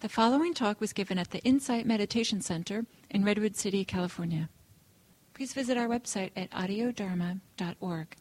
[0.00, 4.48] The following talk was given at the Insight Meditation Center in Redwood City, California.
[5.34, 8.16] Please visit our website at audiodharma.org.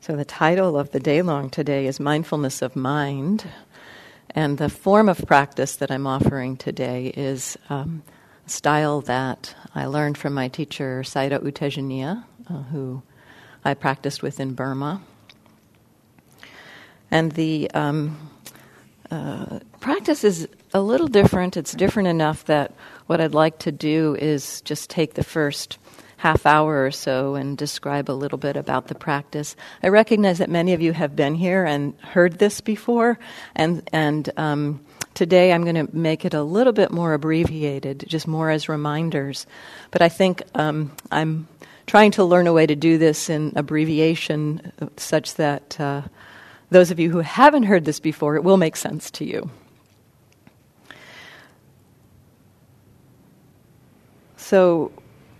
[0.00, 3.44] So, the title of the day long today is Mindfulness of Mind.
[4.30, 8.02] And the form of practice that I'm offering today is um,
[8.46, 13.02] a style that I learned from my teacher, Sayadaw U Tejaniya, uh, who
[13.66, 15.02] I practiced with in Burma.
[17.10, 18.30] And the um,
[19.10, 21.56] uh, practice is a little different.
[21.56, 22.72] It's different enough that
[23.06, 25.78] what I'd like to do is just take the first
[26.16, 29.56] half hour or so and describe a little bit about the practice.
[29.82, 33.18] I recognize that many of you have been here and heard this before,
[33.54, 34.80] and and um,
[35.12, 39.46] today I'm going to make it a little bit more abbreviated, just more as reminders.
[39.90, 41.46] But I think um, I'm
[41.86, 45.78] trying to learn a way to do this in abbreviation, such that.
[45.78, 46.02] Uh,
[46.70, 49.50] those of you who haven't heard this before, it will make sense to you.
[54.36, 54.92] So,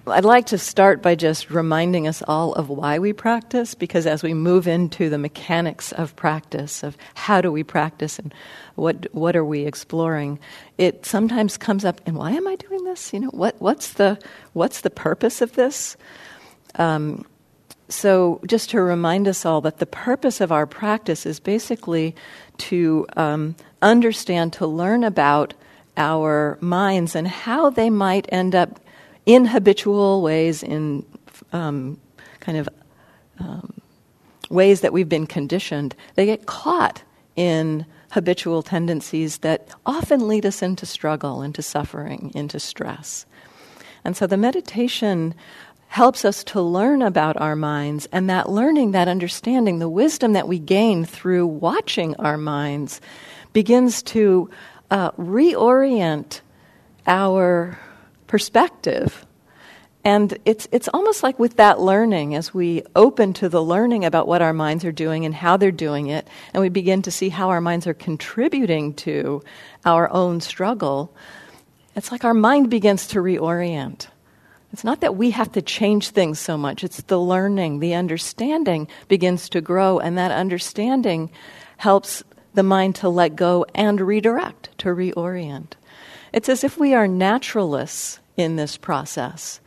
[0.06, 4.22] I'd like to start by just reminding us all of why we practice, because as
[4.22, 8.34] we move into the mechanics of practice, of how do we practice and
[8.75, 10.39] what what are we exploring,
[10.77, 12.02] it sometimes comes up.
[12.05, 13.14] And why am I doing this?
[13.14, 14.19] You know, what what's the
[14.52, 15.97] what's the purpose of this?
[16.75, 17.25] Um,
[17.88, 22.14] so, just to remind us all that the purpose of our practice is basically
[22.58, 25.52] to um, understand, to learn about
[25.96, 28.80] our minds and how they might end up
[29.27, 31.05] in habitual ways, in
[31.52, 32.00] um,
[32.40, 32.68] kind of
[33.38, 33.72] um,
[34.48, 35.94] ways that we've been conditioned.
[36.14, 37.02] They get caught
[37.36, 43.27] in habitual tendencies that often lead us into struggle, into suffering, into stress.
[44.05, 45.34] And so the meditation
[45.95, 50.48] helps us to learn about our minds, and that learning, that understanding, the wisdom that
[50.48, 53.01] we gain through watching our minds
[53.53, 54.51] begins to
[54.91, 56.41] uh, reorient
[57.06, 57.78] our
[58.27, 59.24] perspective.
[60.02, 64.27] And it's, it's almost like with that learning, as we open to the learning about
[64.27, 67.29] what our minds are doing and how they're doing it, and we begin to see
[67.29, 69.45] how our minds are contributing to
[69.85, 71.14] our own struggle,
[71.95, 74.08] it's like our mind begins to reorient.
[74.74, 78.89] It's not that we have to change things so much, it's the learning, the understanding
[79.07, 81.30] begins to grow, and that understanding
[81.77, 82.24] helps
[82.55, 85.74] the mind to let go and redirect, to reorient.
[86.33, 89.61] It's as if we are naturalists in this process.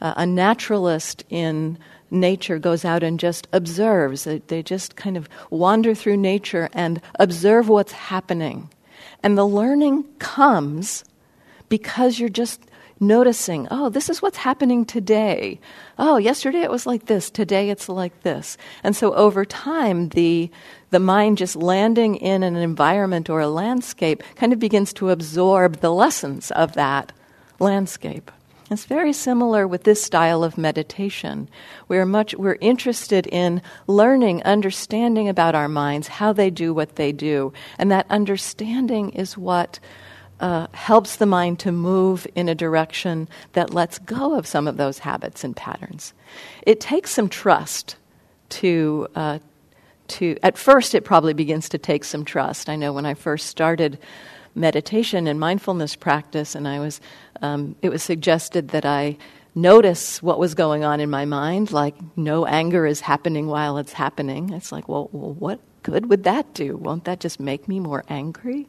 [0.00, 1.76] Uh, a naturalist in
[2.12, 4.22] nature goes out and just observes.
[4.22, 8.70] They, they just kind of wander through nature and observe what's happening.
[9.24, 11.04] And the learning comes
[11.68, 12.60] because you're just
[13.02, 15.60] noticing, oh, this is what's happening today.
[15.98, 18.56] Oh, yesterday it was like this, today it's like this.
[18.82, 20.50] And so over time, the,
[20.90, 25.80] the mind just landing in an environment or a landscape kind of begins to absorb
[25.80, 27.12] the lessons of that
[27.58, 28.30] landscape.
[28.70, 31.50] It's very similar with this style of meditation.
[31.88, 37.12] We're much we're interested in learning, understanding about our minds, how they do what they
[37.12, 39.78] do, and that understanding is what
[40.42, 44.76] uh, helps the mind to move in a direction that lets go of some of
[44.76, 46.12] those habits and patterns.
[46.66, 47.96] It takes some trust
[48.50, 49.08] to.
[49.14, 49.38] Uh,
[50.08, 52.68] to at first, it probably begins to take some trust.
[52.68, 53.98] I know when I first started
[54.54, 57.00] meditation and mindfulness practice, and I was,
[57.40, 59.16] um, it was suggested that I
[59.54, 63.92] notice what was going on in my mind, like no anger is happening while it's
[63.92, 64.50] happening.
[64.50, 66.76] It's like, well, well what good would that do?
[66.76, 68.68] Won't that just make me more angry?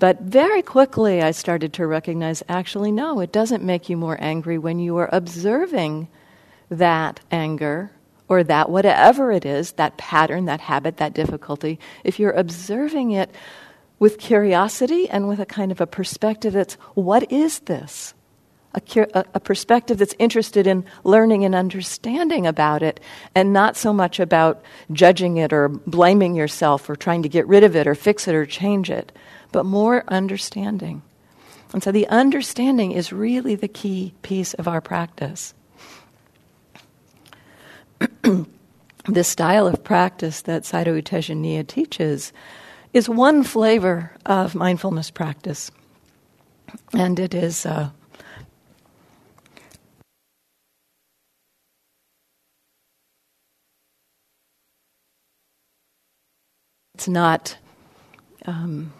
[0.00, 4.56] But very quickly, I started to recognize actually, no, it doesn't make you more angry
[4.56, 6.08] when you are observing
[6.70, 7.92] that anger
[8.26, 11.78] or that whatever it is, that pattern, that habit, that difficulty.
[12.02, 13.30] If you're observing it
[13.98, 18.14] with curiosity and with a kind of a perspective that's, what is this?
[18.72, 23.00] A, a, perspective that's interested in learning and understanding about it
[23.34, 24.62] and not so much about
[24.92, 28.34] judging it or blaming yourself or trying to get rid of it or fix it
[28.34, 29.10] or change it
[29.52, 31.02] but more understanding.
[31.72, 35.54] And so the understanding is really the key piece of our practice.
[39.06, 42.32] this style of practice that Sayadaw U Tejaniya teaches
[42.92, 45.70] is one flavor of mindfulness practice.
[46.92, 47.64] And it is.
[47.66, 47.90] Uh,
[56.94, 57.56] it's not
[58.46, 58.92] um,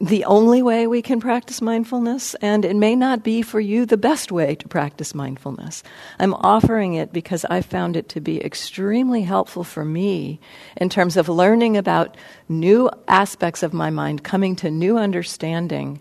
[0.00, 3.96] the only way we can practice mindfulness, and it may not be for you the
[3.96, 5.82] best way to practice mindfulness.
[6.20, 10.38] I'm offering it because I found it to be extremely helpful for me
[10.76, 12.16] in terms of learning about
[12.48, 16.00] new aspects of my mind, coming to new understanding,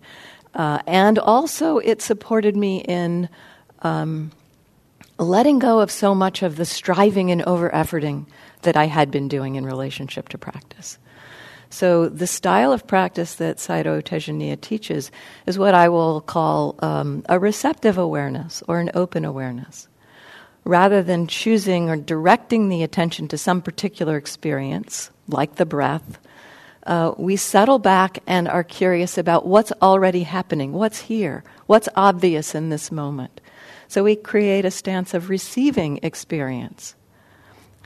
[0.53, 3.29] uh, and also it supported me in
[3.81, 4.31] um,
[5.17, 8.27] letting go of so much of the striving and over efforting
[8.61, 11.00] that I had been doing in relationship to practice.
[11.69, 15.11] So, the style of practice that Sayadaw Tejaniya teaches
[15.45, 19.87] is what I will call um, a receptive awareness or an open awareness.
[20.63, 26.19] Rather than choosing or directing the attention to some particular experience, like the breath,
[26.85, 32.55] uh, we settle back and are curious about what's already happening, what's here, what's obvious
[32.55, 33.41] in this moment.
[33.89, 36.95] So we create a stance of receiving experience.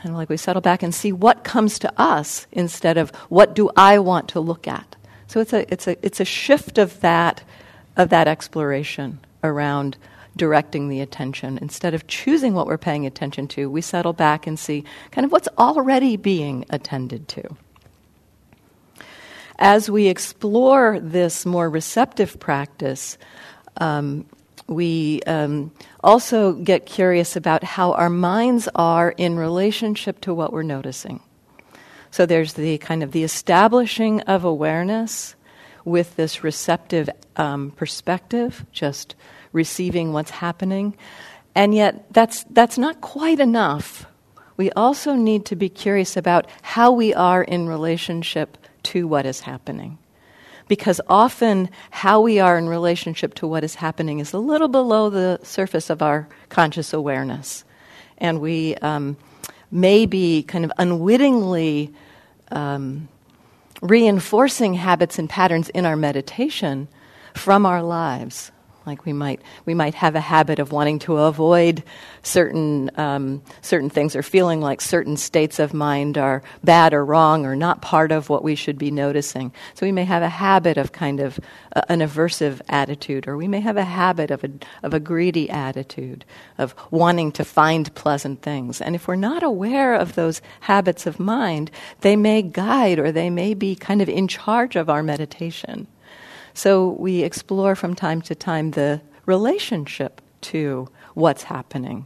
[0.04, 3.70] And like we settle back and see what comes to us instead of what do
[3.76, 4.96] I want to look at.
[5.28, 7.44] So it's a, it's a, it's a shift of that,
[7.96, 9.98] of that exploration around
[10.36, 11.58] directing the attention.
[11.60, 15.32] Instead of choosing what we're paying attention to, we settle back and see kind of
[15.32, 17.56] what's already being attended to.
[19.60, 23.18] As we explore this more receptive practice,
[23.78, 24.26] um,
[24.72, 25.72] we um,
[26.02, 31.20] also get curious about how our minds are in relationship to what we're noticing.
[32.10, 35.36] So there's the kind of the establishing of awareness
[35.84, 39.16] with this receptive um, perspective, just
[39.52, 40.96] receiving what's happening.
[41.54, 44.06] And yet, that's, that's not quite enough.
[44.56, 49.42] We also need to be curious about how we are in relationship to what is
[49.42, 49.98] happening
[50.72, 55.10] because often how we are in relationship to what is happening is a little below
[55.10, 57.66] the surface of our conscious awareness.
[58.20, 59.18] And we um,
[59.70, 61.94] may be kind of unwittingly
[62.52, 63.10] um,
[63.82, 66.88] reinforcing habits and patterns in our meditation
[67.34, 68.54] from our lives.
[68.86, 71.84] Like we might, we might have a habit of wanting to avoid
[72.24, 77.46] certain, um, certain things or feeling like certain states of mind are bad or wrong
[77.46, 79.54] or not part of what we should be noticing.
[79.76, 81.40] So we may have a habit of kind of
[81.76, 84.50] uh, an aversive attitude, or we may have a habit of a,
[84.82, 86.26] of a greedy attitude,
[86.58, 88.82] of wanting to find pleasant things.
[88.82, 91.70] And if we're not aware of those habits of mind,
[92.02, 95.88] they may guide or they may be kind of in charge of our meditation.
[96.54, 102.06] So we explore from time to time the relationship to what's happening.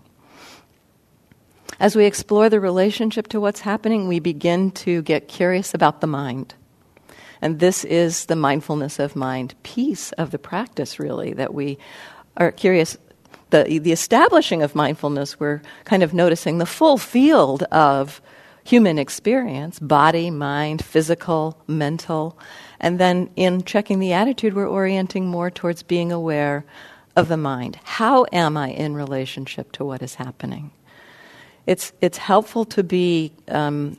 [1.80, 6.08] As we explore the relationship to what's happening, we begin to get curious about the
[6.08, 6.56] mind.
[7.42, 11.78] And this is the mindfulness of mind piece of the practice, really, that we
[12.38, 12.98] are curious.
[13.50, 18.22] The, the establishing of mindfulness, we're kind of noticing the full field of
[18.64, 22.38] human experience body, mind, physical, mental.
[22.80, 26.66] And then in checking the attitude, we're orienting more towards being aware
[27.16, 27.80] of the mind.
[27.84, 30.72] How am I in relationship to what is happening?
[31.66, 33.98] It's, it's helpful to be um,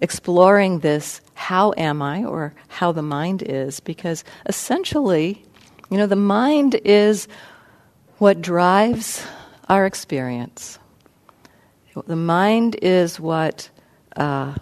[0.00, 5.44] exploring this how am I or how the mind is because essentially,
[5.90, 7.28] you know, the mind is
[8.18, 9.24] what drives
[9.68, 10.78] our experience.
[12.06, 13.70] The mind is what
[14.16, 14.54] uh,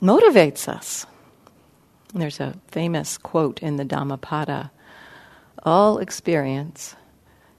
[0.00, 1.06] motivates us.
[2.14, 4.70] There's a famous quote in the Dhammapada
[5.62, 6.94] All experience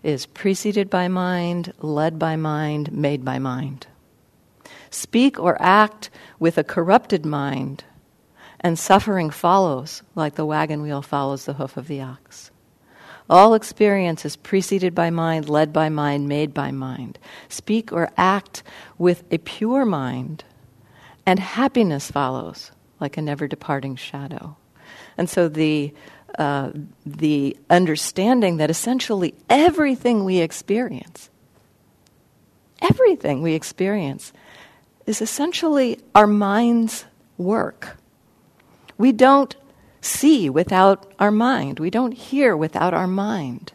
[0.03, 3.88] is preceded by mind, led by mind, made by mind.
[4.91, 7.83] Speak or act with a corrupted mind,
[8.60, 12.51] and suffering follows like the wagon wheel follows the hoof of the ox.
[13.29, 17.17] All experience is preceded by mind, led by mind, made by mind.
[17.50, 18.62] Speak or act
[19.00, 20.43] with a pure mind,
[21.25, 22.72] and happiness follows
[23.03, 24.55] like a never departing shadow.
[25.17, 25.93] And so the,
[26.39, 26.72] uh,
[27.05, 31.29] the understanding that essentially everything we experience,
[32.81, 34.33] everything we experience,
[35.05, 37.05] is essentially our mind's
[37.38, 37.98] work.
[38.98, 39.55] We don't
[40.01, 43.74] see without our mind, we don't hear without our mind.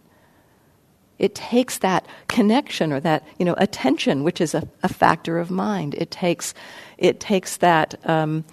[1.19, 5.51] It takes that connection or that you know attention, which is a, a factor of
[5.51, 5.95] mind.
[5.95, 6.55] It takes
[6.97, 8.45] it takes that um,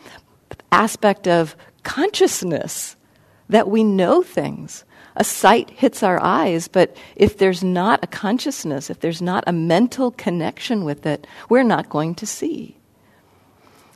[0.71, 2.95] aspect of consciousness
[3.49, 4.83] that we know things.
[5.15, 9.53] A sight hits our eyes, but if there's not a consciousness, if there's not a
[9.53, 12.77] mental connection with it, we're not going to see.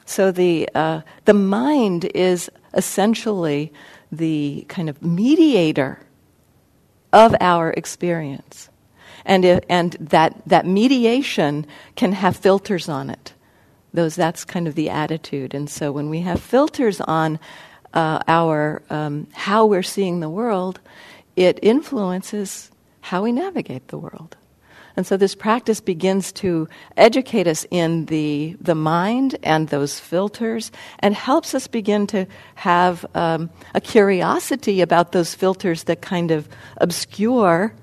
[0.05, 3.73] So the, uh, the mind is essentially
[4.11, 5.99] the kind of mediator
[7.11, 8.69] of our experience.
[9.25, 13.33] And, if, and that, that mediation can have filters on it
[13.93, 17.39] those that's kind of the attitude and so when we have filters on
[17.93, 20.79] uh, our um, how we're seeing the world,
[21.35, 24.35] it influences how we navigate the world.
[24.95, 26.67] And so this practice begins to
[26.97, 33.05] educate us in the, the mind and those filters and helps us begin to have
[33.15, 37.73] um, a curiosity about those filters that kind of obscure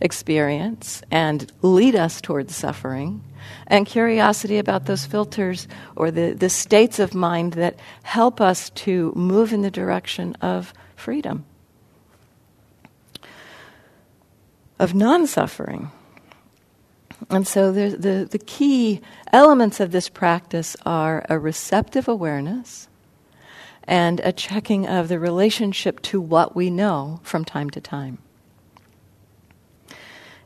[0.00, 3.24] experience and lead us towards suffering,
[3.66, 9.12] and curiosity about those filters or the, the states of mind that help us to
[9.14, 11.44] move in the direction of freedom,
[14.78, 15.90] of non suffering.
[17.30, 19.00] And so the, the, the key
[19.32, 22.88] elements of this practice are a receptive awareness
[23.84, 28.18] and a checking of the relationship to what we know from time to time.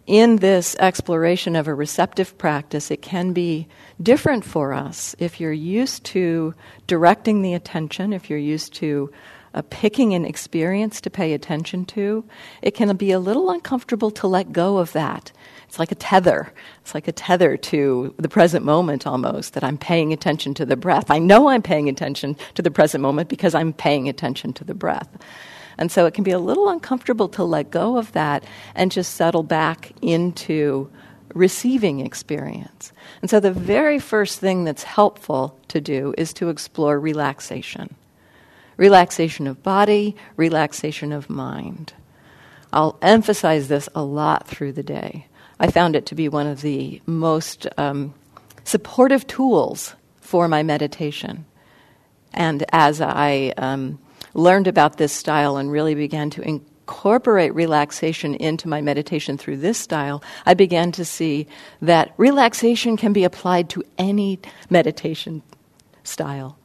[0.07, 3.69] In this exploration of a receptive practice, it can be
[4.03, 6.55] different for us if you're used to
[6.87, 9.13] directing the attention, if you're used to
[9.53, 12.25] uh, picking an experience to pay attention to.
[12.63, 15.33] It can be a little uncomfortable to let go of that
[15.71, 16.53] it's like a tether.
[16.81, 20.77] It's like a tether to the present moment almost, that I'm paying attention to the
[20.77, 21.13] breath.
[21.13, 24.75] I know I'm paying attention to the present moment because I'm paying attention to the
[24.75, 25.09] breath.
[25.81, 28.45] And so it can be a little uncomfortable to let go of that
[28.75, 30.91] and just settle back into
[31.35, 32.93] receiving experience.
[33.23, 37.97] And so the very first thing that's helpful to do is to explore relaxation
[38.77, 41.93] relaxation of body, relaxation of mind.
[42.73, 45.27] I'll emphasize this a lot through the day.
[45.59, 48.15] I found it to be one of the most um,
[48.65, 51.45] supportive tools for my meditation.
[52.33, 53.99] And as I um,
[54.35, 59.79] learned about this style and really began to incorporate relaxation into my meditation through this
[59.79, 61.47] style, I began to see
[61.83, 65.43] that relaxation can be applied to any meditation
[66.03, 66.59] style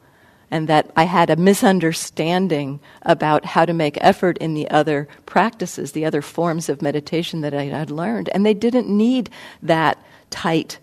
[0.52, 5.92] and that I had a misunderstanding about how to make effort in the other practices,
[5.92, 8.30] the other forms of meditation that I had learned.
[8.30, 9.30] And they didn't need
[9.64, 9.98] that
[10.30, 10.80] tight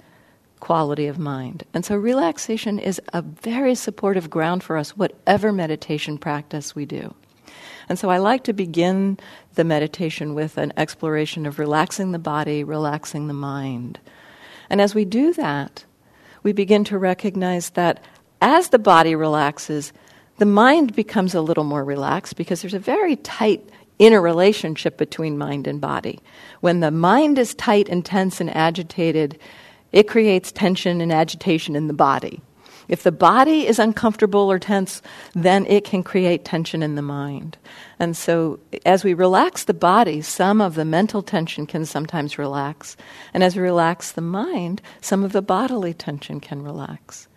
[0.62, 1.64] quality of mind.
[1.75, 7.12] And so relaxation is a very supportive ground for us, whatever meditation practice we do.
[7.88, 9.19] And so I like to begin
[9.54, 13.99] the meditation with an exploration of relaxing the body, relaxing the mind.
[14.71, 15.85] And as we do that,
[16.45, 18.00] we begin to recognize that
[18.40, 19.92] as the body relaxes,
[20.38, 25.37] the mind becomes a little more relaxed because there's a very tight inner relationship between
[25.37, 26.21] mind and body.
[26.61, 29.40] When the mind is tight and tense and agitated,
[29.93, 32.41] it creates tension and agitation in the body.
[32.89, 35.03] If the body is uncomfortable or tense,
[35.35, 37.57] then it can create tension in the mind.
[37.99, 42.97] And so, as we relax the body, some of the mental tension can sometimes relax.
[43.33, 47.29] And as we relax the mind, some of the bodily tension can relax.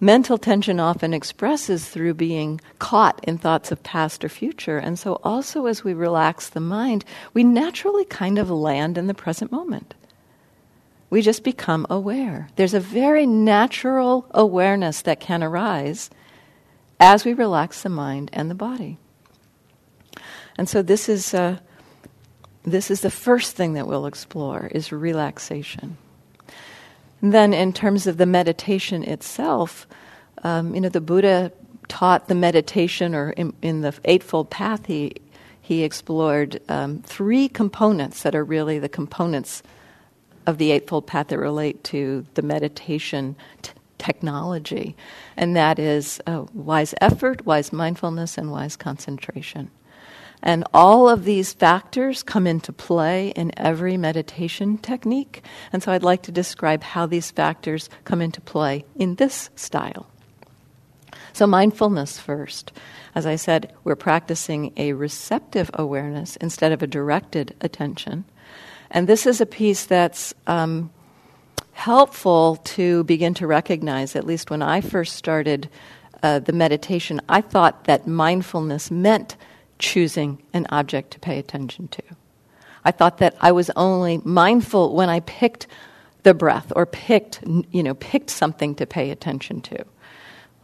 [0.00, 4.78] Mental tension often expresses through being caught in thoughts of past or future.
[4.78, 9.14] And so, also as we relax the mind, we naturally kind of land in the
[9.14, 9.94] present moment.
[11.12, 12.48] We just become aware.
[12.56, 16.08] There's a very natural awareness that can arise
[16.98, 18.96] as we relax the mind and the body.
[20.56, 21.58] And so, this is, uh,
[22.62, 25.98] this is the first thing that we'll explore is relaxation.
[27.20, 29.86] And then, in terms of the meditation itself,
[30.42, 31.52] um, you know, the Buddha
[31.88, 35.12] taught the meditation, or in, in the Eightfold Path, he
[35.60, 39.62] he explored um, three components that are really the components
[40.46, 44.96] of the Eightfold Path that relate to the meditation t- technology,
[45.36, 49.70] and that is uh, wise effort, wise mindfulness, and wise concentration.
[50.42, 55.44] And all of these factors come into play in every meditation technique.
[55.72, 60.08] And so I'd like to describe how these factors come into play in this style.
[61.32, 62.72] So, mindfulness first.
[63.14, 68.24] As I said, we're practicing a receptive awareness instead of a directed attention.
[68.92, 70.90] And this is a piece that's um,
[71.72, 75.68] helpful to begin to recognize, at least when I first started
[76.22, 79.36] uh, the meditation, I thought that mindfulness meant
[79.78, 82.02] choosing an object to pay attention to.
[82.84, 85.66] I thought that I was only mindful when I picked
[86.22, 89.84] the breath or picked, you know, picked something to pay attention to.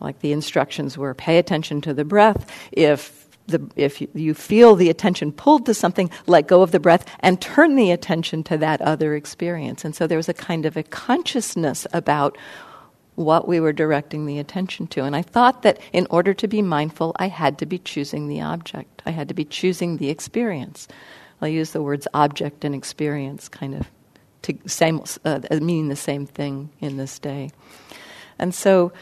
[0.01, 2.49] Like the instructions were pay attention to the breath.
[2.71, 3.18] If
[3.49, 7.41] the, if you feel the attention pulled to something, let go of the breath and
[7.41, 9.85] turn the attention to that other experience.
[9.85, 12.37] And so there was a kind of a consciousness about
[13.17, 15.03] what we were directing the attention to.
[15.03, 18.41] And I thought that in order to be mindful, I had to be choosing the
[18.41, 20.87] object, I had to be choosing the experience.
[21.41, 23.91] I'll use the words object and experience kind of
[24.43, 27.51] to same, uh, meaning the same thing in this day.
[28.39, 28.93] And so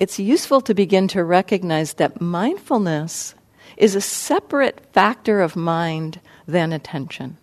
[0.00, 3.34] it's useful to begin to recognize that mindfulness
[3.78, 7.38] is a separate factor of mind than attention.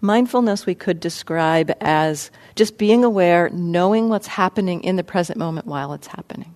[0.00, 5.66] Mindfulness we could describe as just being aware, knowing what's happening in the present moment
[5.66, 6.54] while it's happening.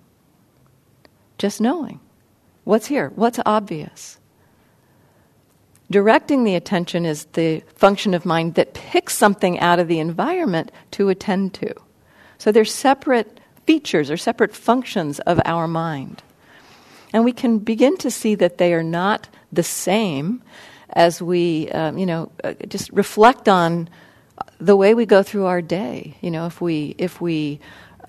[1.39, 1.99] Just knowing
[2.65, 4.19] what's here, what's obvious.
[5.89, 10.71] Directing the attention is the function of mind that picks something out of the environment
[10.91, 11.73] to attend to.
[12.37, 16.21] So they're separate features or separate functions of our mind.
[17.13, 20.43] And we can begin to see that they are not the same
[20.91, 23.89] as we, um, you know, uh, just reflect on
[24.59, 26.17] the way we go through our day.
[26.21, 27.59] You know, if we, if we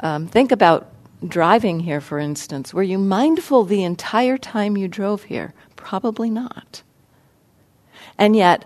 [0.01, 0.93] um, think about
[1.27, 5.55] driving here, for instance, were you mindful the entire time you drove here?
[5.77, 6.83] Probably not.
[8.19, 8.65] And yet,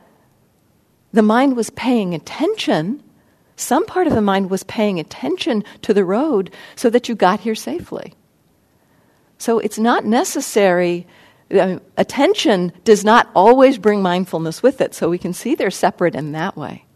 [1.12, 3.02] the mind was paying attention.
[3.56, 7.40] Some part of the mind was paying attention to the road so that you got
[7.40, 8.14] here safely.
[9.44, 11.06] So it's not necessary.
[11.50, 16.14] Mean, attention does not always bring mindfulness with it, so we can see they're separate
[16.14, 16.86] in that way.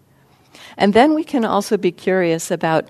[0.78, 2.88] And then we can also be curious about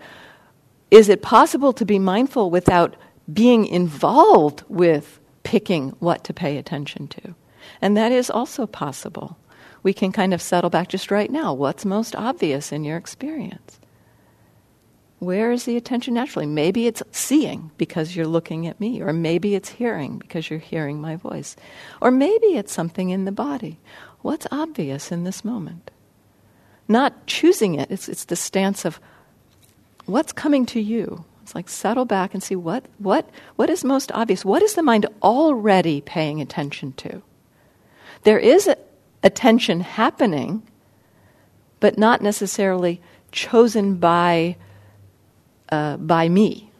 [0.92, 2.94] is it possible to be mindful without
[3.32, 7.34] being involved with picking what to pay attention to?
[7.82, 9.38] And that is also possible.
[9.82, 11.52] We can kind of settle back just right now.
[11.52, 13.80] What's most obvious in your experience?
[15.18, 16.46] Where is the attention naturally?
[16.46, 21.00] Maybe it's seeing because you're looking at me, or maybe it's hearing because you're hearing
[21.00, 21.56] my voice,
[22.00, 23.78] or maybe it's something in the body.
[24.22, 25.90] What's obvious in this moment?
[26.86, 29.00] Not choosing it, it's, it's the stance of
[30.06, 31.24] what's coming to you.
[31.42, 34.44] It's like settle back and see what, what, what is most obvious.
[34.44, 37.22] What is the mind already paying attention to?
[38.22, 38.70] There is
[39.22, 40.62] attention happening,
[41.80, 43.00] but not necessarily
[43.32, 44.56] chosen by
[45.70, 46.70] uh, by me,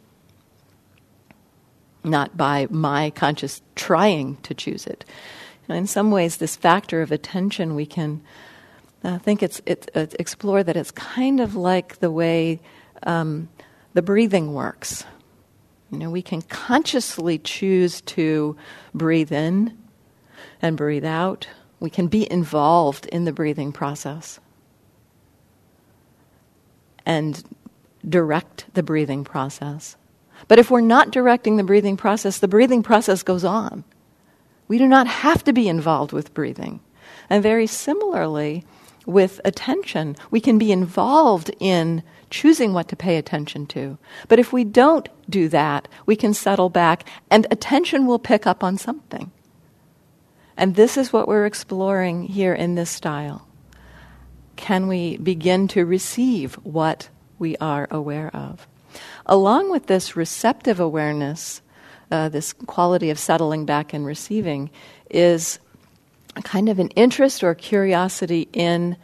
[2.04, 5.04] not by my conscious trying to choose it.
[5.68, 8.23] in some ways, this factor of attention, we can
[9.04, 12.61] uh, think it's, it, uh, explore that it's kind of like the way
[13.04, 13.49] um,
[13.95, 15.04] the breathing works.
[15.90, 18.57] You know, we can consciously choose to
[18.92, 19.76] breathe in
[20.60, 21.49] and breathe out.
[21.80, 24.41] We can be involved in the breathing process.
[27.06, 27.43] And
[28.06, 29.97] direct the breathing process.
[30.47, 33.84] But if we're not directing the breathing process, the breathing process goes on.
[34.69, 36.80] We do not have to be involved with breathing.
[37.30, 38.65] And very similarly,
[39.06, 43.97] with attention, we can be involved in choosing what to pay attention to.
[44.28, 48.63] But if we don't do that, we can settle back and attention will pick up
[48.63, 49.32] on something.
[50.56, 53.47] And this is what we're exploring here in this style.
[54.56, 58.66] Can we begin to receive what we are aware of.
[59.26, 61.60] Along with this receptive awareness,
[62.10, 64.70] uh, this quality of settling back and receiving,
[65.10, 65.58] is
[66.44, 68.96] kind of an interest or curiosity in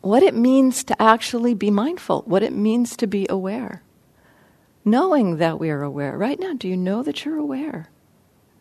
[0.00, 3.82] what it means to actually be mindful, what it means to be aware.
[4.84, 6.16] Knowing that we are aware.
[6.16, 7.90] Right now, do you know that you're aware?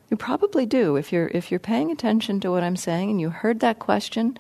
[0.10, 0.96] You probably do.
[0.98, 4.38] If you're, if you're paying attention to what I'm saying and you heard that question,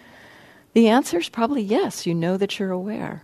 [0.73, 3.23] the answer is probably yes, you know that you're aware.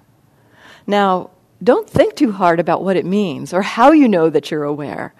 [0.87, 1.31] Now,
[1.63, 5.13] don't think too hard about what it means or how you know that you're aware,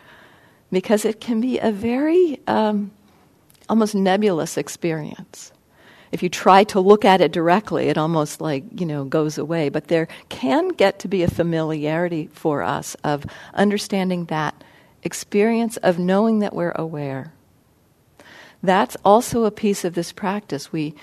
[0.71, 2.91] because it can be a very um,
[3.69, 5.51] almost nebulous experience.
[6.11, 9.69] If you try to look at it directly, it almost like, you know, goes away.
[9.69, 14.63] But there can get to be a familiarity for us of understanding that
[15.03, 17.33] experience of knowing that we're aware.
[18.63, 20.71] That's also a piece of this practice.
[20.71, 20.95] We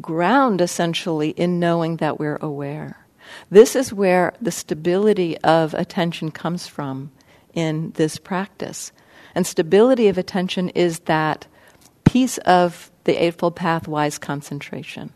[0.00, 3.06] ground essentially in knowing that we're aware.
[3.50, 7.10] This is where the stability of attention comes from
[7.54, 8.92] in this practice.
[9.34, 11.46] And stability of attention is that
[12.04, 15.12] piece of the Eightfold Path wise concentration.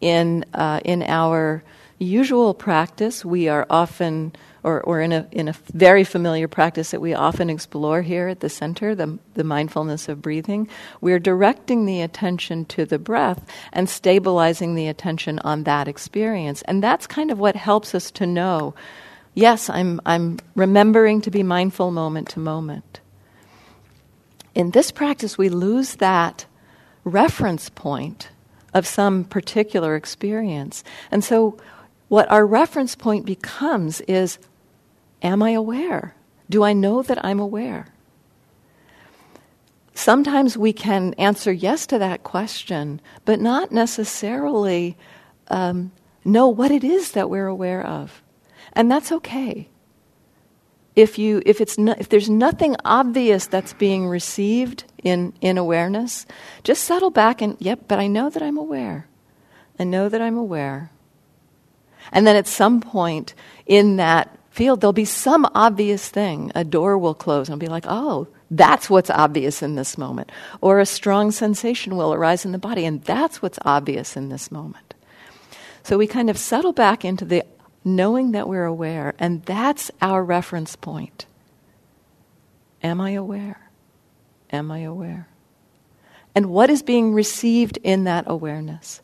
[0.00, 1.62] In, uh, in our
[1.98, 7.00] usual practice, we are often or, or in, a, in a very familiar practice that
[7.00, 10.68] we often explore here at the center, the, the mindfulness of breathing,
[11.00, 16.62] we're directing the attention to the breath and stabilizing the attention on that experience.
[16.62, 18.74] And that's kind of what helps us to know
[19.34, 23.00] yes, I'm, I'm remembering to be mindful moment to moment.
[24.54, 26.46] In this practice, we lose that
[27.02, 28.30] reference point
[28.72, 30.84] of some particular experience.
[31.10, 31.58] And so,
[32.08, 34.38] what our reference point becomes is
[35.24, 36.14] Am I aware?
[36.50, 37.88] Do I know that I'm aware?
[39.94, 44.96] Sometimes we can answer yes to that question, but not necessarily
[45.48, 45.92] um,
[46.24, 48.22] know what it is that we're aware of.
[48.74, 49.68] And that's okay.
[50.96, 56.26] if you if it's no, if there's nothing obvious that's being received in in awareness,
[56.64, 59.08] just settle back and yep, but I know that I'm aware.
[59.78, 60.90] I know that I'm aware.
[62.12, 63.34] And then at some point
[63.66, 66.52] in that field, there'll be some obvious thing.
[66.54, 70.30] A door will close and I'll be like, oh, that's what's obvious in this moment.
[70.60, 74.52] Or a strong sensation will arise in the body, and that's what's obvious in this
[74.52, 74.94] moment.
[75.82, 77.44] So we kind of settle back into the
[77.84, 81.26] knowing that we're aware, and that's our reference point.
[82.80, 83.58] Am I aware?
[84.50, 85.26] Am I aware?
[86.32, 89.00] And what is being received in that awareness?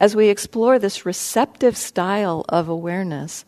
[0.00, 3.44] As we explore this receptive style of awareness,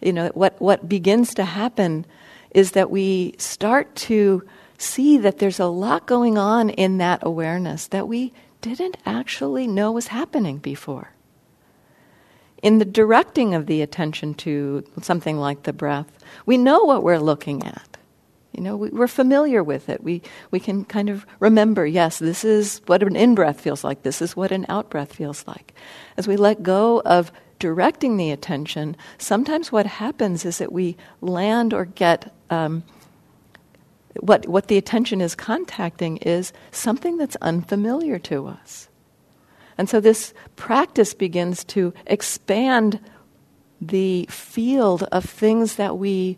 [0.00, 2.06] you know, what, what begins to happen
[2.50, 4.46] is that we start to
[4.78, 9.92] see that there's a lot going on in that awareness that we didn't actually know
[9.92, 11.12] was happening before
[12.62, 16.06] in the directing of the attention to something like the breath,
[16.46, 17.96] we know what we're looking at.
[18.52, 20.02] You know, we, are familiar with it.
[20.02, 24.02] We, we can kind of remember, yes, this is what an in breath feels like,
[24.02, 25.74] this is what an out breath feels like.
[26.16, 31.72] As we let go of directing the attention, sometimes what happens is that we land
[31.74, 32.82] or get um,
[34.20, 38.88] what, what the attention is contacting is something that's unfamiliar to us.
[39.76, 43.00] And so this practice begins to expand
[43.80, 46.36] the field of things that we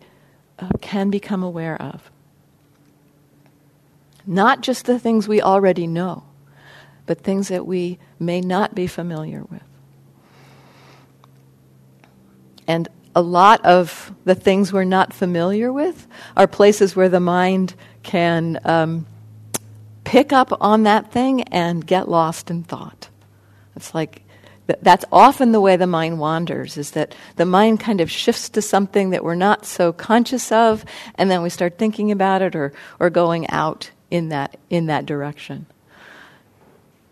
[0.59, 2.11] uh, can become aware of.
[4.27, 6.25] Not just the things we already know,
[7.07, 9.63] but things that we may not be familiar with.
[12.71, 16.07] And a lot of the things we're not familiar with
[16.37, 19.07] are places where the mind can um,
[20.05, 23.09] pick up on that thing and get lost in thought.
[23.75, 24.23] It's like
[24.83, 28.63] that's often the way the mind wanders is that the mind kind of shifts to
[28.63, 30.85] something that we're not so conscious of
[31.17, 35.07] and then we start thinking about it or, or going out in that in that
[35.07, 35.67] direction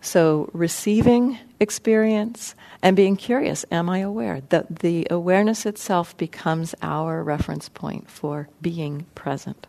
[0.00, 4.42] so receiving experience and being curious am i aware?
[4.48, 9.66] That the awareness itself becomes our reference point for being present.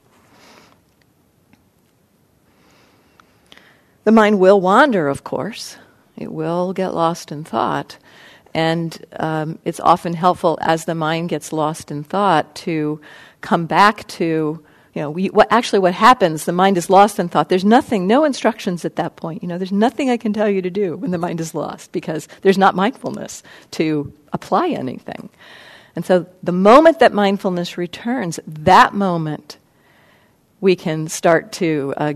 [4.04, 5.78] The mind will wander of course.
[6.16, 7.98] It will get lost in thought.
[8.54, 13.00] And um, it's often helpful as the mind gets lost in thought to
[13.42, 14.64] come back to,
[15.00, 17.48] you know, we, what, actually what happens, the mind is lost in thought.
[17.48, 19.42] There's nothing, no instructions at that point.
[19.42, 21.94] You know, there's nothing I can tell you to do when the mind is lost
[21.94, 25.30] because there's not mindfulness to apply anything.
[25.96, 29.58] And so the moment that mindfulness returns, that moment
[30.60, 32.14] we can start to uh,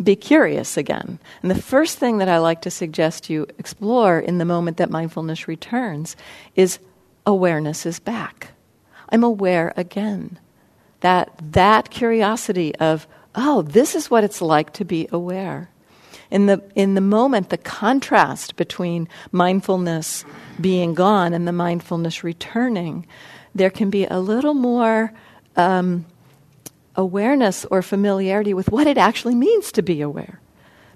[0.00, 1.18] be curious again.
[1.42, 4.90] And the first thing that I like to suggest you explore in the moment that
[4.90, 6.14] mindfulness returns
[6.54, 6.78] is
[7.26, 8.52] awareness is back.
[9.08, 10.38] I'm aware again.
[11.02, 15.68] That that curiosity of, oh, this is what it's like to be aware.
[16.30, 20.24] In the in the moment, the contrast between mindfulness
[20.60, 23.06] being gone and the mindfulness returning,
[23.54, 25.12] there can be a little more
[25.56, 26.06] um,
[26.96, 30.40] awareness or familiarity with what it actually means to be aware.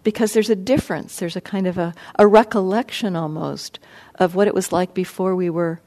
[0.03, 3.81] Because there's a difference, there's a kind of a, a recollection almost
[4.14, 5.81] of what it was like before we were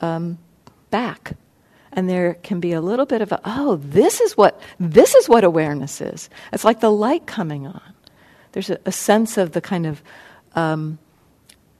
[0.00, 0.38] um,
[0.90, 1.36] back.
[1.92, 5.28] And there can be a little bit of a, oh, this is what this is
[5.28, 6.30] what awareness is.
[6.52, 7.94] It's like the light coming on.
[8.52, 10.02] There's a, a sense of the kind of
[10.54, 10.98] um,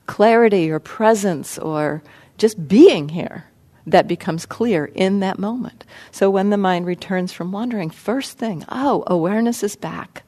[0.07, 2.03] clarity or presence or
[2.38, 3.44] just being here
[3.87, 5.85] that becomes clear in that moment.
[6.11, 10.25] So when the mind returns from wandering, first thing, oh, awareness is back.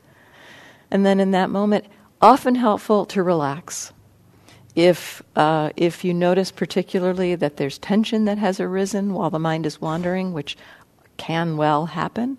[0.90, 1.87] And then in that moment,
[2.21, 3.92] often helpful to relax.
[4.75, 9.67] If, uh, if you notice particularly that there's tension that has arisen while the mind
[9.67, 10.57] is wandering, which
[11.19, 12.39] can well happen,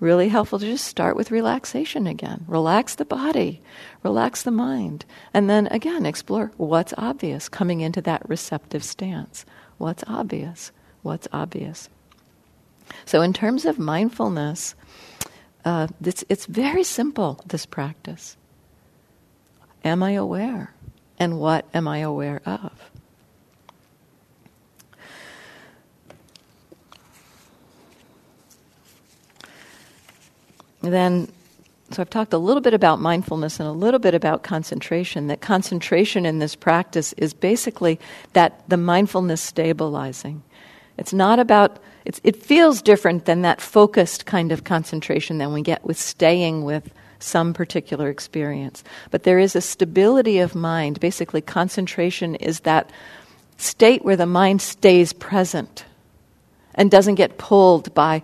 [0.00, 2.44] really helpful to just start with relaxation again.
[2.48, 3.60] Relax the body,
[4.02, 9.44] relax the mind, and then again explore what's obvious coming into that receptive stance.
[9.76, 10.72] What's obvious?
[11.02, 11.88] What's obvious?
[13.04, 14.74] So, in terms of mindfulness,
[15.64, 18.36] uh, this, it's very simple, this practice.
[19.84, 20.74] Am I aware?
[21.20, 22.72] And what am I aware of?
[30.82, 31.30] then
[31.90, 35.26] so I've talked a little bit about mindfulness and a little bit about concentration.
[35.26, 37.98] That concentration in this practice is basically
[38.32, 40.44] that the mindfulness stabilizing.
[40.96, 45.62] It's not about, it's, it feels different than that focused kind of concentration that we
[45.62, 48.82] get with staying with some particular experience.
[49.10, 51.00] But there is a stability of mind.
[51.00, 52.90] Basically, concentration is that
[53.56, 55.84] state where the mind stays present
[56.74, 58.22] and doesn't get pulled by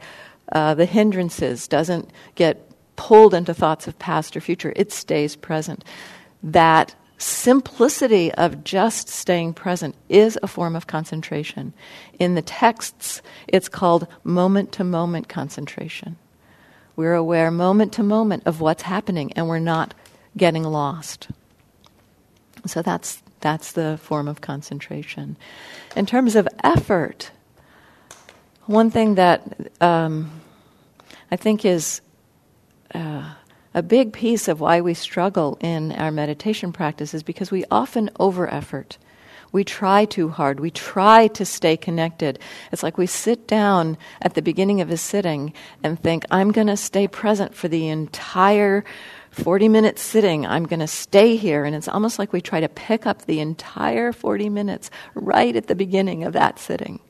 [0.53, 4.73] uh, the hindrances, doesn't get pulled into thoughts of past or future.
[4.77, 5.85] It stays present.
[6.43, 11.73] That simplicity of just staying present is a form of concentration.
[12.19, 16.17] In the texts, it's called moment to moment concentration.
[16.97, 19.95] We're aware moment to moment of what's happening and we're not
[20.37, 21.29] getting lost.
[22.67, 25.37] So that's, that's the form of concentration.
[25.95, 27.31] In terms of effort,
[28.65, 30.41] one thing that um,
[31.31, 32.01] I think is
[32.95, 33.35] uh,
[33.75, 38.11] a big piece of why we struggle in our meditation practice is because we often
[38.19, 38.97] over effort.
[39.53, 40.61] We try too hard.
[40.61, 42.39] We try to stay connected.
[42.73, 46.67] It's like we sit down at the beginning of a sitting and think, I'm going
[46.67, 48.85] to stay present for the entire
[49.31, 50.47] 40 minutes sitting.
[50.47, 51.65] I'm going to stay here.
[51.65, 55.67] And it's almost like we try to pick up the entire 40 minutes right at
[55.67, 57.01] the beginning of that sitting.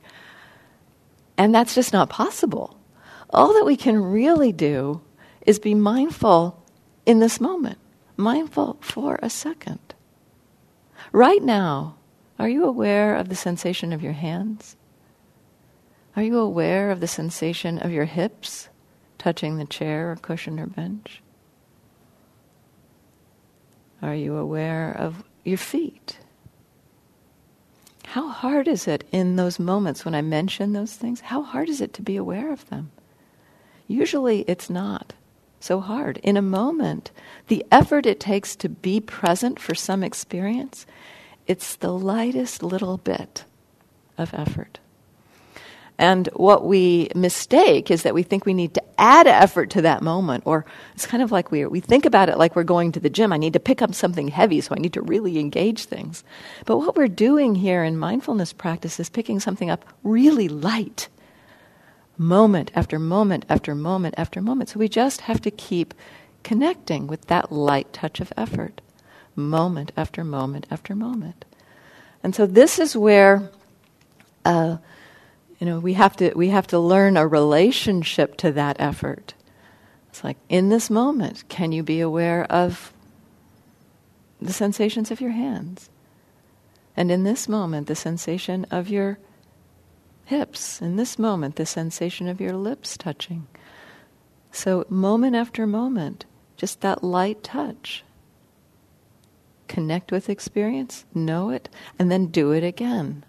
[1.39, 2.79] And that's just not possible.
[3.31, 5.01] All that we can really do
[5.47, 6.63] is be mindful
[7.05, 7.79] in this moment,
[8.17, 9.79] mindful for a second.
[11.13, 11.97] Right now,
[12.39, 14.77] are you aware of the sensation of your hands?
[16.15, 18.69] Are you aware of the sensation of your hips
[19.19, 21.23] touching the chair or cushion or bench?
[24.03, 26.19] Are you aware of your feet?
[28.07, 31.21] How hard is it in those moments when I mention those things?
[31.21, 32.91] How hard is it to be aware of them?
[33.89, 35.13] Usually it's not
[35.61, 36.19] so hard.
[36.19, 37.11] In a moment,
[37.49, 40.87] the effort it takes to be present for some experience,
[41.47, 43.45] it's the lightest little bit
[44.19, 44.79] of effort.
[45.99, 50.03] And what we mistake is that we think we need to add effort to that
[50.03, 53.01] moment, or it's kind of like we, we think about it like we're going to
[53.01, 53.33] the gym.
[53.33, 56.23] I need to pick up something heavy, so I need to really engage things.
[56.67, 61.09] But what we're doing here in mindfulness practice is picking something up really light
[62.19, 64.69] moment after moment after moment after moment.
[64.71, 65.95] So we just have to keep
[66.43, 68.81] connecting with that light touch of effort,
[69.37, 71.45] moment after moment after moment.
[72.23, 73.51] And so this is where,
[74.45, 74.79] uh,
[75.59, 79.35] you know, we have to we have to learn a relationship to that effort.
[80.09, 82.93] It's like in this moment, can you be aware of
[84.41, 85.91] the sensations of your hands?
[86.97, 89.19] And in this moment, the sensation of your
[90.25, 93.47] hips, in this moment, the sensation of your lips touching.
[94.51, 96.25] So, moment after moment,
[96.57, 98.03] just that light touch.
[99.69, 103.25] Connect with experience, know it, and then do it again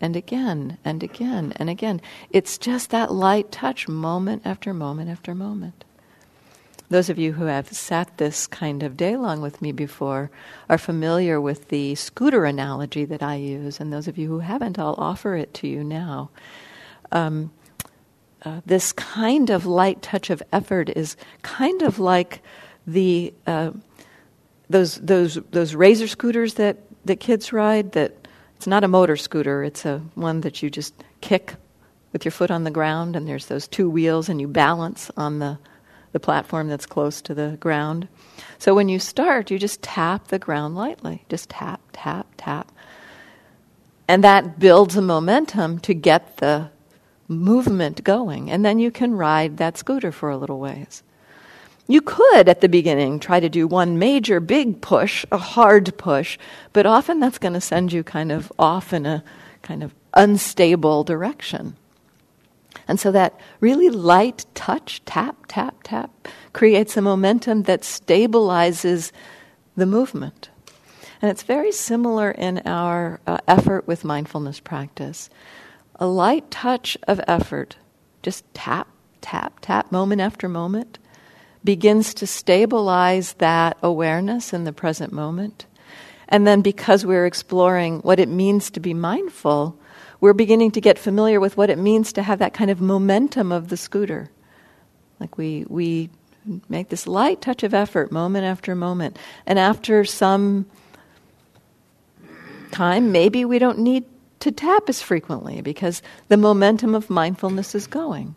[0.00, 2.00] and again and again and again.
[2.30, 5.84] It's just that light touch, moment after moment after moment.
[6.90, 10.30] Those of you who have sat this kind of day long with me before
[10.68, 14.78] are familiar with the scooter analogy that I use, and those of you who haven't,
[14.78, 16.30] I'll offer it to you now.
[17.10, 17.52] Um,
[18.44, 22.42] uh, this kind of light touch of effort is kind of like
[22.86, 23.70] the uh,
[24.74, 27.92] those those those razor scooters that that kids ride.
[27.92, 31.54] That it's not a motor scooter; it's a one that you just kick
[32.12, 35.38] with your foot on the ground, and there's those two wheels, and you balance on
[35.38, 35.58] the
[36.10, 38.08] the platform that's close to the ground.
[38.58, 41.24] So when you start, you just tap the ground lightly.
[41.28, 42.70] Just tap, tap, tap.
[44.08, 46.70] And that builds a momentum to get the
[47.28, 48.50] movement going.
[48.50, 51.03] And then you can ride that scooter for a little ways.
[51.86, 56.38] You could, at the beginning, try to do one major big push, a hard push,
[56.72, 59.22] but often that's going to send you kind of off in a
[59.62, 61.76] kind of unstable direction.
[62.88, 66.10] And so that really light touch, tap, tap, tap,
[66.52, 69.12] creates a momentum that stabilizes
[69.76, 70.50] the movement.
[71.20, 75.30] And it's very similar in our uh, effort with mindfulness practice.
[75.96, 77.76] A light touch of effort,
[78.22, 78.88] just tap,
[79.20, 80.98] tap, tap, moment after moment,
[81.64, 85.66] begins to stabilize that awareness in the present moment.
[86.28, 89.78] And then, because we're exploring what it means to be mindful,
[90.20, 93.52] we're beginning to get familiar with what it means to have that kind of momentum
[93.52, 94.30] of the scooter.
[95.20, 96.10] Like we, we
[96.68, 99.18] make this light touch of effort moment after moment.
[99.46, 100.66] And after some
[102.70, 104.04] time, maybe we don't need
[104.40, 108.34] to tap as frequently because the momentum of mindfulness is going.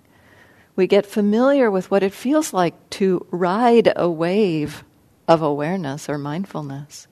[0.77, 4.85] We get familiar with what it feels like to ride a wave
[5.27, 7.07] of awareness or mindfulness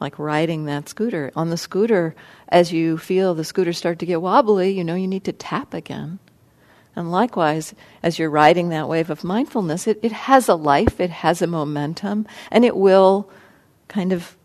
[0.00, 1.32] like riding that scooter.
[1.36, 2.14] On the scooter,
[2.48, 5.74] as you feel the scooter start to get wobbly, you know you need to tap
[5.74, 6.18] again.
[6.94, 11.10] And likewise, as you're riding that wave of mindfulness, it, it has a life, it
[11.10, 13.30] has a momentum, and it will
[13.88, 14.36] kind of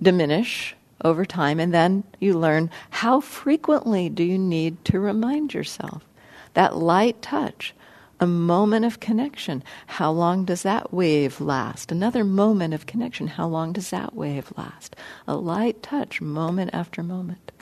[0.00, 1.60] diminish over time.
[1.60, 6.07] And then you learn how frequently do you need to remind yourself?
[6.54, 7.74] That light touch,
[8.20, 9.62] a moment of connection.
[9.86, 11.92] How long does that wave last?
[11.92, 13.28] Another moment of connection.
[13.28, 14.96] How long does that wave last?
[15.26, 17.52] A light touch, moment after moment.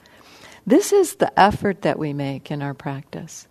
[0.65, 3.47] This is the effort that we make in our practice.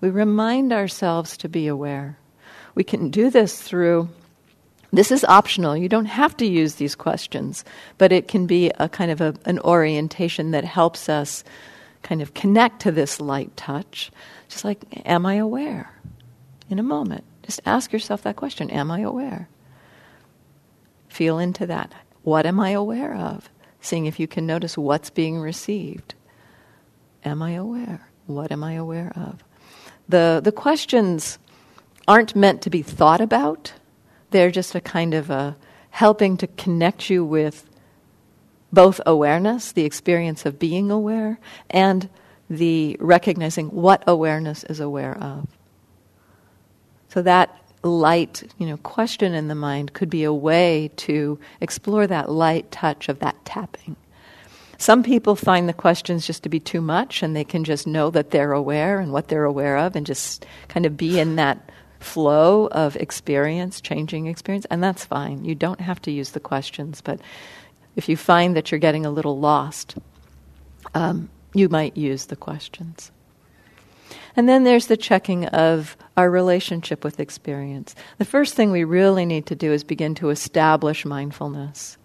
[0.00, 2.18] We remind ourselves to be aware.
[2.74, 4.10] We can do this through
[4.92, 5.76] this is optional.
[5.76, 7.64] You don't have to use these questions,
[7.98, 11.44] but it can be a kind of a, an orientation that helps us
[12.02, 14.10] kind of connect to this light touch.
[14.48, 15.92] Just like, am I aware?
[16.68, 19.48] In a moment, just ask yourself that question Am I aware?
[21.08, 21.94] Feel into that.
[22.22, 23.48] What am I aware of?
[23.80, 26.14] Seeing if you can notice what's being received.
[27.24, 28.08] Am I aware?
[28.26, 29.42] What am I aware of?
[30.08, 31.38] The, the questions
[32.08, 33.72] aren't meant to be thought about
[34.30, 35.56] they're just a kind of a
[35.90, 37.68] helping to connect you with
[38.72, 41.38] both awareness, the experience of being aware,
[41.70, 42.08] and
[42.48, 45.46] the recognizing what awareness is aware of.
[47.08, 52.06] So that light, you know, question in the mind could be a way to explore
[52.06, 53.96] that light touch of that tapping.
[54.78, 58.10] Some people find the questions just to be too much and they can just know
[58.10, 61.70] that they're aware and what they're aware of and just kind of be in that
[61.98, 65.44] flow of experience, changing experience, and that's fine.
[65.44, 67.20] You don't have to use the questions, but
[67.96, 69.96] if you find that you're getting a little lost,
[70.94, 73.10] um, you might use the questions.
[74.36, 77.94] And then there's the checking of our relationship with experience.
[78.18, 81.96] The first thing we really need to do is begin to establish mindfulness.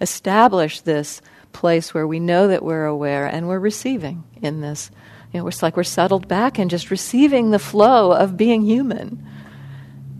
[0.00, 1.20] Establish this
[1.52, 4.90] place where we know that we're aware and we're receiving in this
[5.32, 9.26] you know, it's like we're settled back and just receiving the flow of being human.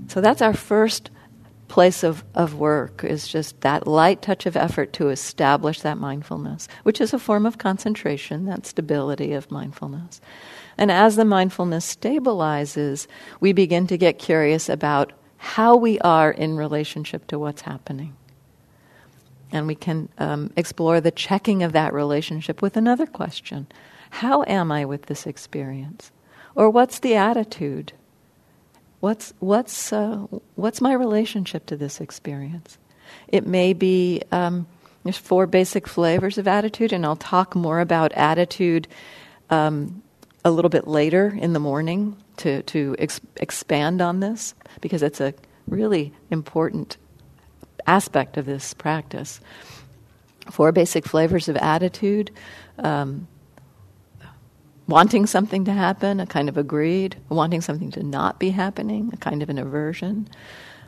[0.09, 1.11] So that's our first
[1.68, 6.68] place of, of work is just that light touch of effort to establish that mindfulness,
[6.83, 10.20] which is a form of concentration, that stability of mindfulness.
[10.79, 13.07] And as the mindfulness stabilizes,
[13.40, 18.16] we begin to get curious about how we are in relationship to what's happening.
[19.52, 23.66] And we can um, explore the checking of that relationship with another question
[24.09, 26.11] how am I with this experience?
[26.55, 27.92] Or what's the attitude?
[29.07, 30.16] What's, what's, uh,
[30.57, 32.77] what's my relationship to this experience?
[33.29, 34.66] It may be, um,
[35.05, 38.88] there's four basic flavors of attitude, and I'll talk more about attitude
[39.49, 40.03] um,
[40.45, 45.21] a little bit later in the morning to, to ex- expand on this because it's
[45.21, 45.35] a
[45.69, 46.97] really important
[47.87, 49.40] aspect of this practice.
[50.51, 52.33] Four basic flavors of attitude.
[52.81, 53.29] Um,
[54.88, 59.11] wanting something to happen, a kind of a greed, wanting something to not be happening,
[59.12, 60.29] a kind of an aversion,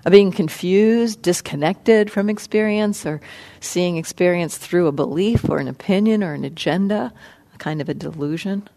[0.04, 3.20] of being confused, disconnected from experience, or
[3.60, 7.12] seeing experience through a belief or an opinion or an agenda,
[7.54, 8.68] a kind of a delusion.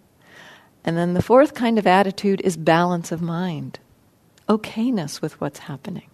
[0.84, 3.80] And then the fourth kind of attitude is balance of mind,
[4.50, 6.10] okayness with what's happening.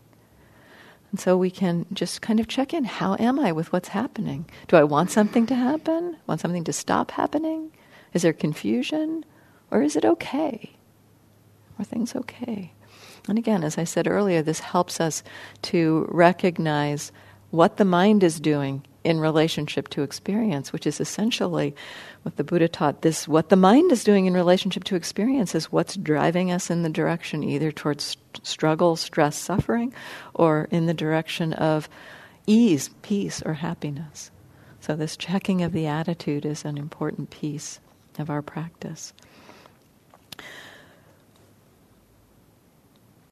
[1.11, 4.45] And so we can just kind of check in how am I with what's happening?
[4.67, 6.17] Do I want something to happen?
[6.27, 7.71] Want something to stop happening?
[8.13, 9.25] Is there confusion?
[9.71, 10.71] Or is it okay?
[11.77, 12.71] Are things okay?
[13.27, 15.23] And again, as I said earlier, this helps us
[15.63, 17.11] to recognize
[17.51, 21.73] what the mind is doing in relationship to experience, which is essentially
[22.23, 23.01] what the Buddha taught.
[23.03, 26.83] This, what the mind is doing in relationship to experience, is what's driving us in
[26.83, 29.93] the direction either towards struggle, stress, suffering,
[30.33, 31.87] or in the direction of
[32.47, 34.29] ease, peace, or happiness.
[34.81, 37.79] So, this checking of the attitude is an important piece
[38.19, 39.13] of our practice.